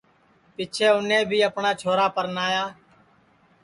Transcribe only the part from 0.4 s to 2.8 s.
پیچھیں اُنے بھی اپٹؔا چھورا پرنایا